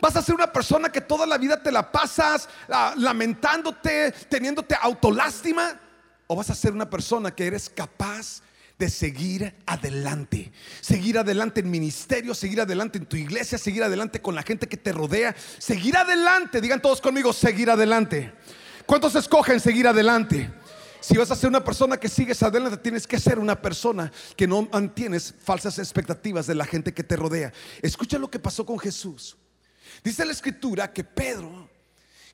[0.00, 2.48] Vas a ser una persona que toda la vida te la pasas
[2.96, 5.78] lamentándote, teniéndote autolástima.
[6.26, 8.42] O vas a ser una persona que eres capaz
[8.78, 10.52] de seguir adelante.
[10.80, 14.76] Seguir adelante en ministerio, seguir adelante en tu iglesia, seguir adelante con la gente que
[14.76, 15.34] te rodea.
[15.58, 16.60] Seguir adelante.
[16.60, 18.32] Digan todos conmigo, seguir adelante.
[18.86, 20.52] ¿Cuántos escogen seguir adelante?
[21.00, 24.46] Si vas a ser una persona que sigues adelante, tienes que ser una persona que
[24.46, 27.52] no mantienes falsas expectativas de la gente que te rodea.
[27.82, 29.36] Escucha lo que pasó con Jesús.
[30.02, 31.68] Dice la escritura que Pedro,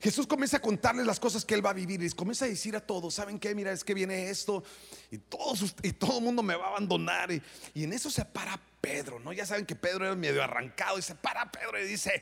[0.01, 2.75] Jesús comienza a contarles las cosas que él va a vivir y comienza a decir
[2.75, 3.55] a todos, ¿saben qué?
[3.55, 4.63] Mira, es que viene esto
[5.09, 7.31] y, todos, y todo el mundo me va a abandonar.
[7.31, 7.41] Y,
[7.75, 9.33] en eso se para Pedro, ¿no?
[9.33, 12.21] Ya saben que Pedro era medio arrancado y se para Pedro y dice,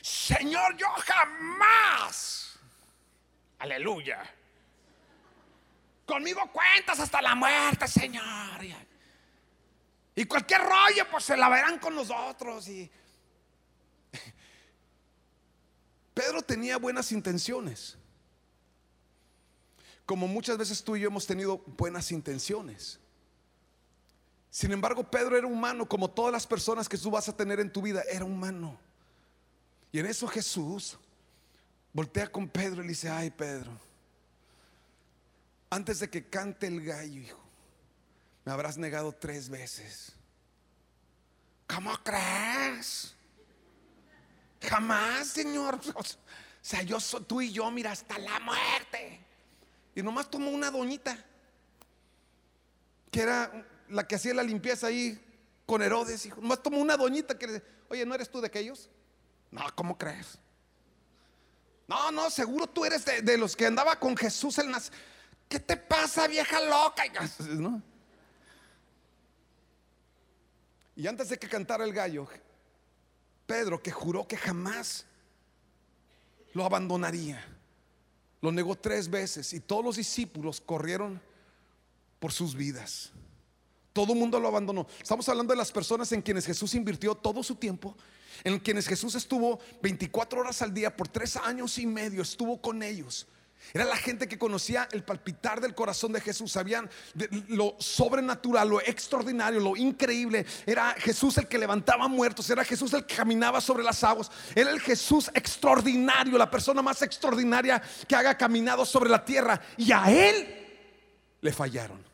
[0.00, 2.58] Señor, yo jamás,
[3.58, 4.22] aleluya
[6.06, 8.62] Conmigo cuentas hasta la muerte, Señor.
[10.14, 12.68] Y cualquier rollo, pues se la verán con nosotros.
[12.68, 12.90] Y
[16.14, 17.96] Pedro tenía buenas intenciones.
[20.06, 23.00] Como muchas veces tú y yo hemos tenido buenas intenciones.
[24.50, 27.72] Sin embargo, Pedro era humano, como todas las personas que tú vas a tener en
[27.72, 28.78] tu vida, era humano.
[29.90, 30.96] Y en eso Jesús
[31.92, 33.72] voltea con Pedro y le dice, ay Pedro,
[35.70, 37.40] antes de que cante el gallo, hijo,
[38.44, 40.12] me habrás negado tres veces.
[41.66, 43.14] ¿Cómo crees?
[44.68, 45.80] Jamás, Señor.
[46.64, 49.20] O sea, yo soy tú y yo, mira, hasta la muerte.
[49.94, 51.22] Y nomás tomó una doñita,
[53.10, 55.22] que era la que hacía la limpieza ahí
[55.66, 56.24] con Herodes.
[56.24, 56.40] Hijo.
[56.40, 58.88] Nomás tomó una doñita que le dice, oye, ¿no eres tú de aquellos?
[59.50, 60.38] No, ¿cómo crees?
[61.86, 65.06] No, no, seguro tú eres de, los que andaba con Jesús el nacimiento.
[65.48, 67.04] ¿Qué te pasa, vieja loca?
[70.96, 72.28] Y antes de que cantara el gallo,
[73.46, 75.06] Pedro, que juró que jamás
[76.52, 77.44] lo abandonaría,
[78.40, 81.20] lo negó tres veces y todos los discípulos corrieron
[82.18, 83.10] por sus vidas.
[83.92, 84.86] Todo el mundo lo abandonó.
[85.00, 87.96] Estamos hablando de las personas en quienes Jesús invirtió todo su tiempo,
[88.42, 92.82] en quienes Jesús estuvo 24 horas al día por tres años y medio, estuvo con
[92.82, 93.26] ellos.
[93.72, 96.88] Era la gente que conocía el palpitar del corazón de Jesús, sabían
[97.48, 100.46] lo sobrenatural, lo extraordinario, lo increíble.
[100.66, 104.70] Era Jesús el que levantaba muertos, era Jesús el que caminaba sobre las aguas, era
[104.70, 109.60] el Jesús extraordinario, la persona más extraordinaria que haga caminado sobre la tierra.
[109.76, 110.46] Y a él
[111.40, 112.04] le fallaron.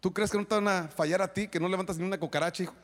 [0.00, 2.18] ¿Tú crees que no te van a fallar a ti, que no levantas ni una
[2.18, 2.74] cucaracha, hijo?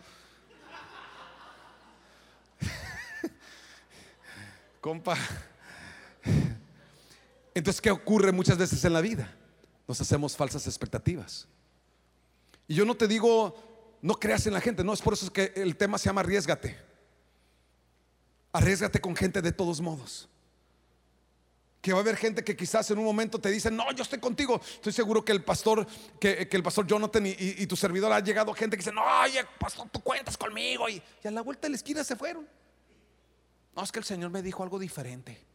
[4.81, 5.17] Compa.
[7.57, 9.35] Entonces, ¿qué ocurre muchas veces en la vida?
[9.89, 11.49] Nos hacemos falsas expectativas.
[12.69, 15.55] Y yo no te digo, no creas en la gente, no, es por eso que
[15.57, 16.77] el tema se llama arriesgate.
[18.53, 20.29] Arriesgate con gente de todos modos.
[21.81, 24.19] Que va a haber gente que quizás en un momento te dice, no, yo estoy
[24.19, 24.61] contigo.
[24.63, 25.87] Estoy seguro que el pastor,
[26.21, 29.89] que, el pastor Jonathan y, tu servidor ha llegado gente que dice, no, oye, pastor,
[29.89, 30.91] tú cuentas conmigo.
[30.91, 32.47] Y, y a la vuelta de la esquina se fueron.
[33.75, 35.46] No, es que el Señor me dijo algo diferente.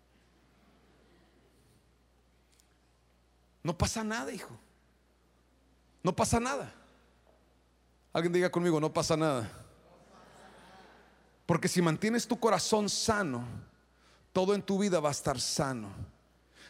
[3.63, 4.58] No pasa nada, hijo.
[6.04, 6.74] No pasa nada.
[8.13, 9.50] Alguien diga conmigo, no pasa nada.
[11.45, 13.45] Porque si mantienes tu corazón sano,
[14.34, 15.89] todo en tu vida va a estar sano.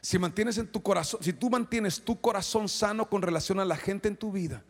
[0.01, 3.77] Si mantienes en tu corazón, si tú mantienes tu corazón sano con relación a la
[3.77, 4.63] gente en tu vida,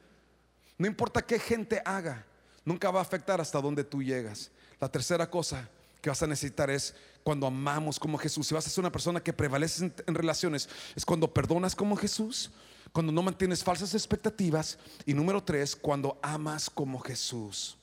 [0.77, 2.25] no importa qué gente haga,
[2.65, 4.51] nunca va a afectar hasta donde tú llegas.
[4.79, 5.69] La tercera cosa
[6.01, 8.47] que vas a necesitar es cuando amamos como Jesús.
[8.47, 12.51] Si vas a ser una persona que prevalece en, relaciones, es cuando perdonas como Jesús,
[12.91, 17.77] cuando no mantienes falsas expectativas y número tres, cuando amas como Jesús.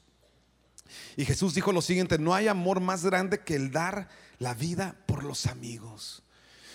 [1.16, 4.96] Y Jesús dijo lo siguiente, no hay amor más grande que el dar la vida
[5.07, 6.22] por los amigos.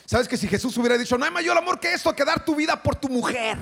[0.06, 2.56] ¿Sabes que si Jesús hubiera dicho, no hay mayor amor que esto, que dar tu
[2.56, 3.58] vida por tu mujer?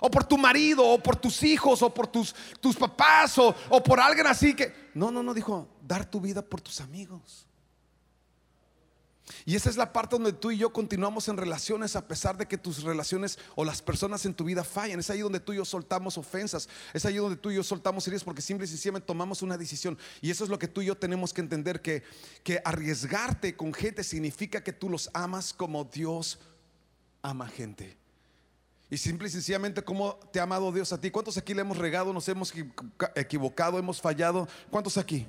[0.00, 3.82] o por tu marido, o por tus hijos, o por tus, tus papás, o, o,
[3.82, 4.90] por alguien así que...
[4.94, 7.47] No, no, no, dijo, dar tu vida por tus amigos.
[9.44, 12.46] Y esa es la parte donde tú y yo continuamos en relaciones a pesar de
[12.46, 15.00] que tus relaciones o las personas en tu vida fallan.
[15.00, 16.68] Es ahí donde tú y yo soltamos ofensas.
[16.92, 19.98] Es ahí donde tú y yo soltamos heridas porque simple y sencillamente tomamos una decisión.
[20.20, 22.02] Y eso es lo que tú y yo tenemos que entender, que,
[22.42, 26.38] que arriesgarte con gente significa que tú los amas como Dios
[27.22, 27.96] ama gente.
[28.90, 31.10] Y simple y sencillamente como te ha amado Dios a ti.
[31.10, 32.52] ¿Cuántos aquí le hemos regado, nos hemos
[33.14, 34.48] equivocado, hemos fallado?
[34.70, 35.26] ¿Cuántos aquí?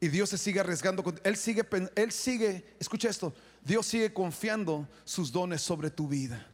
[0.00, 1.04] Y Dios se sigue arriesgando.
[1.22, 6.46] Él sigue, él sigue, escucha esto, Dios sigue confiando sus dones sobre tu vida.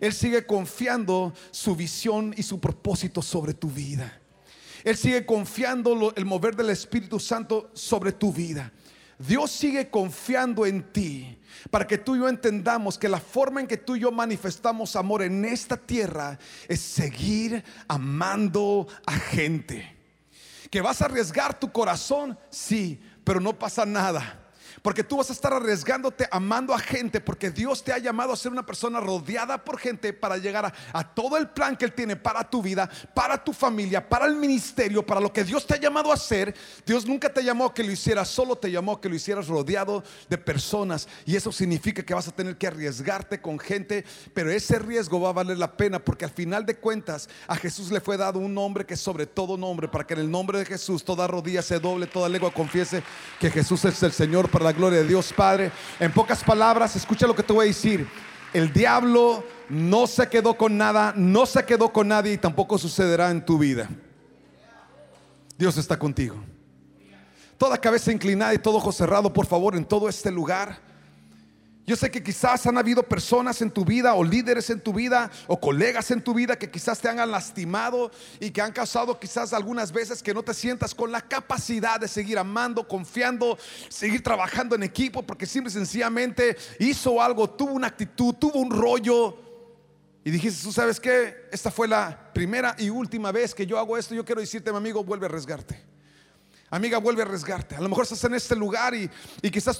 [0.00, 4.20] Él sigue confiando su visión y su propósito sobre tu vida.
[4.84, 8.72] Él sigue confiando el mover del Espíritu Santo sobre tu vida.
[9.18, 11.38] Dios sigue confiando en ti
[11.70, 14.94] para que tú y yo entendamos que la forma en que tú y yo manifestamos
[14.94, 16.38] amor en esta tierra
[16.68, 19.97] es seguir amando a gente.
[20.70, 22.38] ¿Que vas a arriesgar tu corazón?
[22.50, 24.47] Sí, pero no pasa nada.
[24.82, 28.36] Porque tú vas a estar arriesgándote, amando a gente, porque Dios te ha llamado a
[28.36, 32.16] ser una persona rodeada por gente para llegar a, todo el plan que Él tiene
[32.16, 35.80] para tu vida, para tu familia, para el ministerio, para lo que Dios te ha
[35.80, 36.54] llamado a hacer.
[36.86, 39.48] Dios nunca te llamó a que lo hicieras solo, te llamó a que lo hicieras
[39.48, 41.08] rodeado de personas.
[41.24, 44.04] Y eso significa que vas a tener que arriesgarte con gente,
[44.34, 47.90] pero ese riesgo va a valer la pena, porque al final de cuentas a Jesús
[47.90, 50.64] le fue dado un nombre que sobre todo nombre, para que en el nombre de
[50.64, 53.02] Jesús toda rodilla se doble, toda lengua confiese
[53.40, 55.72] que Jesús es el Señor para la gloria de Dios Padre.
[55.98, 58.06] En pocas palabras, escucha lo que te voy a decir.
[58.52, 63.30] El diablo no se quedó con nada, no se quedó con nadie y tampoco sucederá
[63.30, 63.88] en tu vida.
[65.56, 66.36] Dios está contigo.
[67.56, 70.78] Toda cabeza inclinada y todo ojo cerrado, por favor, en todo este lugar.
[71.88, 75.30] Yo sé que quizás han habido personas en tu vida o líderes en tu vida
[75.46, 79.54] o colegas en tu vida que quizás te han lastimado y que han causado quizás
[79.54, 83.56] algunas veces que no te sientas con la capacidad de seguir amando, confiando,
[83.88, 88.70] seguir trabajando en equipo porque simple y sencillamente hizo algo, tuvo una actitud, tuvo un
[88.70, 89.38] rollo.
[90.24, 93.96] Y dijiste, tú sabes que esta fue la primera y última vez que yo hago
[93.96, 94.14] esto.
[94.14, 95.82] Yo quiero decirte, mi amigo, vuelve a arriesgarte.
[96.70, 97.76] Amiga, vuelve a arriesgarte.
[97.76, 99.10] A lo mejor estás en este lugar y,
[99.40, 99.78] y quizás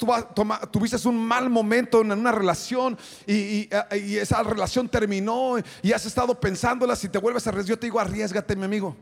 [0.72, 3.68] tuviste un mal momento en una relación y,
[4.16, 6.96] esa relación terminó y has estado pensándola.
[6.96, 8.96] Si te vuelves a arriesgar, yo te digo, arriesgate, mi amigo.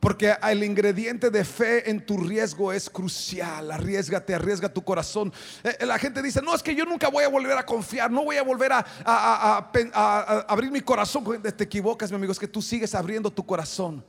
[0.00, 3.70] Porque el ingrediente de fe en tu riesgo es crucial.
[3.70, 5.30] Arriesgate, arriesga tu corazón.
[5.80, 8.38] La gente dice, no, es que yo nunca voy a volver a confiar, no voy
[8.38, 11.42] a volver a, a abrir mi corazón.
[11.42, 14.02] Te equivocas, mi amigo, es que tú sigues abriendo tu corazón.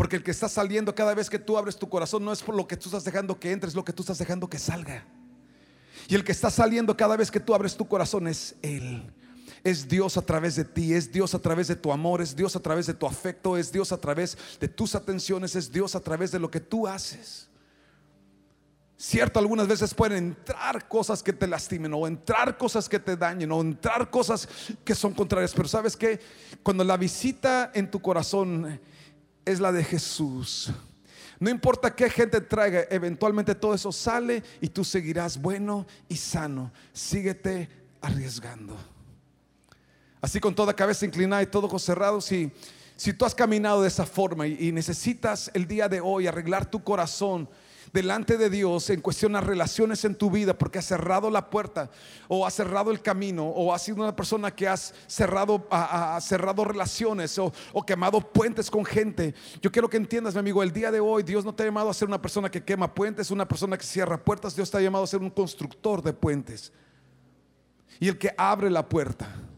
[0.00, 2.54] Porque el que está saliendo cada vez que tú abres tu corazón no es por
[2.54, 5.04] lo que tú estás dejando que entre, es lo que tú estás dejando que salga.
[6.08, 9.12] Y el que está saliendo cada vez que tú abres tu corazón es Él.
[9.62, 12.56] Es Dios a través de ti, es Dios a través de tu amor, es Dios
[12.56, 16.00] a través de tu afecto, es Dios a través de tus atenciones, es Dios a
[16.00, 17.50] través de lo que tú haces.
[18.96, 23.52] Cierto, algunas veces pueden entrar cosas que te lastimen o entrar cosas que te dañen
[23.52, 24.48] o entrar cosas
[24.82, 26.18] que son contrarias, pero sabes que
[26.62, 28.80] cuando la visita en tu corazón
[29.50, 30.70] es la de Jesús.
[31.38, 36.70] No importa qué gente traiga, eventualmente todo eso sale y tú seguirás bueno y sano.
[36.92, 37.68] Síguete
[38.00, 38.76] arriesgando.
[40.20, 42.52] Así con toda cabeza inclinada y todo ojos cerrados, si,
[43.00, 46.84] si tú has caminado de esa forma y, necesitas el día de hoy arreglar tu
[46.84, 47.48] corazón,
[47.94, 51.90] delante de Dios en cuestión a relaciones en tu vida porque has cerrado la puerta
[52.28, 55.66] o has cerrado el camino o has sido una persona que has cerrado,
[56.20, 59.34] cerrado relaciones o, o, quemado puentes con gente.
[59.62, 61.88] Yo quiero que entiendas, mi amigo, el día de hoy Dios no te ha llamado
[61.88, 64.82] a ser una persona que quema puentes, una persona que cierra puertas, Dios te ha
[64.82, 66.70] llamado a ser un constructor de puentes
[67.98, 69.49] y el que abre la puerta.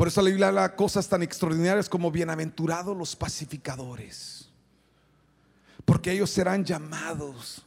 [0.00, 4.48] Por eso la Biblia habla cosas tan extraordinarias como bienaventurados los pacificadores
[5.84, 7.66] porque ellos serán llamados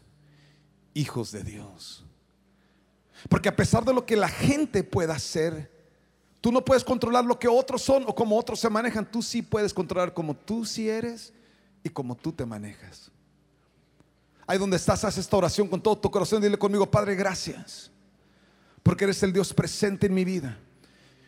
[0.96, 2.04] hijos de Dios.
[3.30, 5.72] Porque a pesar de lo que la gente pueda hacer,
[6.42, 9.06] tú no puedes controlar lo que otros son o como otros se manejan.
[9.06, 11.34] Tú sí puedes controlar como tú sí eres
[11.84, 13.12] y como tú te manejas.
[14.48, 16.42] Ahí donde estás, haz esta oración con todo tu corazón.
[16.42, 17.92] Dile conmigo, Padre, gracias.
[18.82, 20.58] Porque eres el Dios presente en mi vida.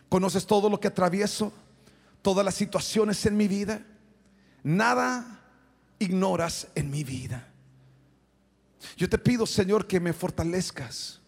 [0.09, 1.51] Conoces todo lo que atravieso,
[2.21, 3.85] todas las situaciones en mi vida.
[4.63, 5.41] Nada
[5.99, 7.47] ignoras en mi vida.
[8.97, 11.21] Yo te pido, Señor, que me fortalezcas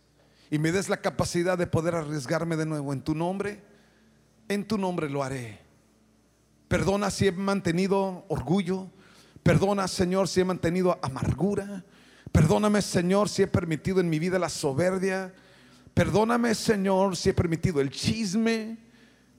[0.49, 3.61] y me des la capacidad de poder arriesgarme de nuevo en tu nombre.
[4.47, 5.59] En tu nombre lo haré.
[6.67, 8.89] Perdona si he mantenido orgullo.
[9.43, 11.84] Perdona, Señor, si he mantenido amargura.
[12.32, 15.34] Perdóname, Señor, si he permitido en mi vida la soberbia.
[15.98, 18.78] Perdóname, Señor, si he permitido el chisme.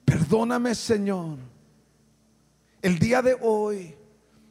[0.04, 1.38] Perdóname, Señor.
[2.82, 3.94] El día de hoy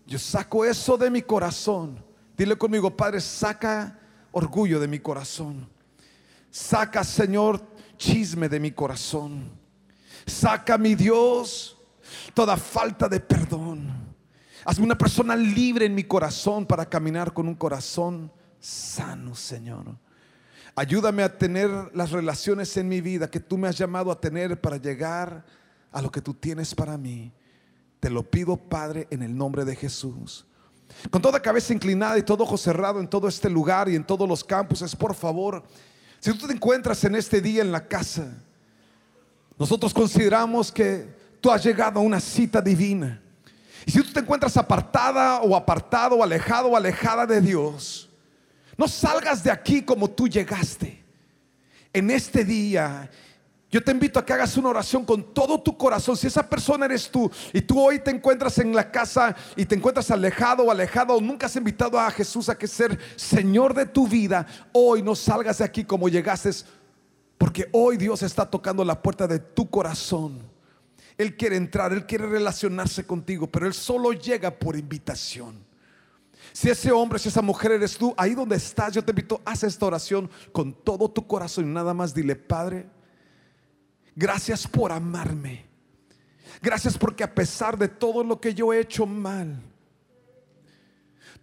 [0.06, 2.02] yo saco eso de mi corazón.
[2.38, 4.00] Dile conmigo, Padre, saca
[4.32, 5.68] orgullo de mi corazón.
[6.50, 7.62] Saca, Señor,
[7.98, 9.52] chisme de mi corazón.
[10.26, 11.78] Saca, mi Dios,
[12.34, 14.16] toda falta de perdón.
[14.64, 18.32] Hazme una persona libre en mi corazón para caminar con un corazón
[18.62, 20.07] sano, Señor.
[20.80, 24.62] Ayúdame a tener las relaciones en mi vida que tú me has llamado a tener
[24.62, 25.44] para llegar
[25.92, 27.34] a lo que tú tienes para mí.
[28.00, 30.46] Te lo pido, Padre, en el nombre de Jesús.
[31.10, 34.30] Con toda cabeza inclinada y todo ojo cerrado en todo este lugar y en todos
[34.30, 35.64] los campuses, por favor,
[36.20, 38.38] si tú te encuentras en este día en la casa,
[39.58, 41.12] nosotros consideramos que
[41.42, 43.20] tú has llegado a una cita divina.
[43.84, 48.07] Y si tú te encuentras apartada o apartado alejado o alejada de Dios,
[48.78, 51.04] no salgas de aquí como tú llegaste.
[51.94, 53.10] En este día
[53.70, 56.16] Yo te invito a que hagas una oración con todo tu corazón.
[56.16, 59.76] Si esa persona eres tú y tú hoy te encuentras en la casa y te
[59.76, 63.86] encuentras alejado o alejado o nunca has invitado a Jesús a que ser Señor de
[63.86, 66.52] tu vida, hoy no salgas de aquí como llegaste,
[67.38, 70.40] porque hoy Dios está tocando la puerta de tu corazón.
[71.18, 75.67] Él quiere entrar, Él quiere relacionarse contigo, pero Él solo llega por invitación.
[76.58, 79.64] Si ese hombre, si esa mujer eres tú, ahí donde estás, yo te invito, haz
[79.64, 82.90] esta oración con todo tu corazón y nada más dile, Padre,
[84.20, 85.68] Gracias por amarme.
[86.60, 89.62] Gracias porque a pesar de todo lo que yo he hecho mal,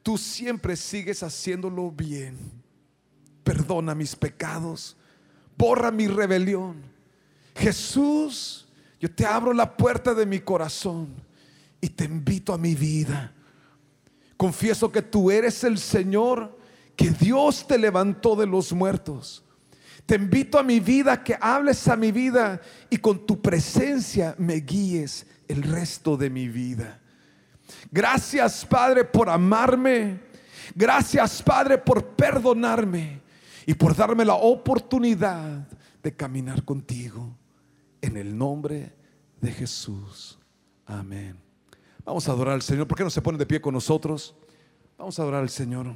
[0.03, 2.37] tú siempre sigues haciéndolo bien.
[3.45, 4.97] Perdona mis pecados,
[5.57, 6.83] borra mi rebelión.
[7.55, 8.67] Jesús,
[8.99, 11.15] yo te abro la puerta de mi corazón
[11.81, 13.33] y te invito a mi vida.
[14.45, 16.59] Confieso que tú eres el Señor,
[16.97, 19.45] que Dios te levantó de los muertos
[20.07, 24.57] te invito a mi vida, que hables a mi vida y con tu presencia me
[24.57, 27.01] guíes el resto de mi vida.
[27.91, 30.21] Gracias Padre por amarme.
[30.75, 33.21] Gracias Padre por perdonarme
[33.67, 35.67] y por darme la oportunidad
[36.03, 37.39] de caminar contigo.
[38.03, 38.95] En el nombre
[39.41, 40.39] de Jesús.
[40.85, 41.44] Amén.
[42.05, 42.87] Vamos a adorar al Señor.
[42.87, 44.35] ¿Por qué no se pone de pie con nosotros?
[44.99, 45.87] Vamos a adorar al Señor.